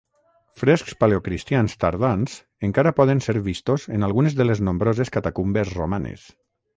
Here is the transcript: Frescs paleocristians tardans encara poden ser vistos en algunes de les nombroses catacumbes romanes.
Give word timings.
Frescs 0.59 0.95
paleocristians 1.01 1.75
tardans 1.83 2.37
encara 2.69 2.93
poden 3.01 3.21
ser 3.25 3.35
vistos 3.49 3.85
en 3.99 4.07
algunes 4.09 4.39
de 4.41 4.49
les 4.51 4.63
nombroses 4.69 5.13
catacumbes 5.19 5.75
romanes. 5.81 6.25